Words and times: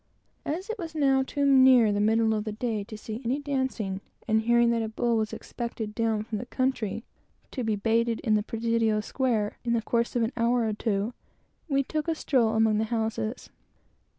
As 0.47 0.67
it 0.71 0.79
was 0.79 0.95
now 0.95 1.21
too 1.21 1.45
near 1.45 1.91
the 1.91 1.99
middle 1.99 2.33
of 2.33 2.43
the 2.43 2.51
day 2.51 2.83
to 2.85 2.97
see 2.97 3.21
any 3.23 3.37
dancing 3.37 4.01
and 4.27 4.41
hearing 4.41 4.71
that 4.71 4.81
a 4.81 4.89
bull 4.89 5.15
was 5.15 5.31
expected 5.31 5.93
down 5.93 6.23
from 6.23 6.39
the 6.39 6.47
country, 6.47 7.03
to 7.51 7.63
be 7.63 7.75
baited 7.75 8.19
in 8.21 8.33
the 8.33 8.41
presidio 8.41 8.99
square, 8.99 9.59
in 9.63 9.73
the 9.73 9.81
course 9.83 10.15
of 10.15 10.23
an 10.23 10.33
hour 10.35 10.63
or 10.67 10.73
two 10.73 11.13
we 11.69 11.83
took 11.83 12.07
a 12.07 12.15
stroll 12.15 12.55
among 12.55 12.79
the 12.79 12.85
houses. 12.85 13.51